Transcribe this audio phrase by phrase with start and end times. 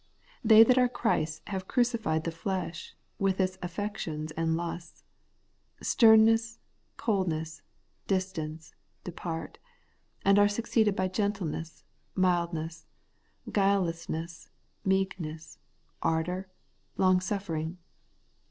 [0.43, 5.03] They that are Christ's have crucified the flesh, with its afifections and lusts.
[5.79, 6.57] Sternness,
[6.97, 7.61] coldness,
[8.07, 9.59] distance, depart;
[10.25, 11.83] and' are succeeded by gentleness,
[12.15, 12.87] mildness,
[13.51, 14.49] guilelessness,
[14.83, 15.59] meekness,
[16.01, 16.49] ardour,
[16.97, 17.77] long suffering.